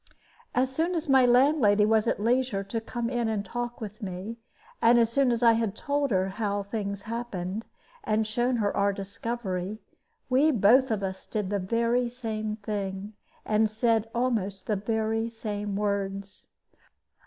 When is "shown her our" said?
8.25-8.93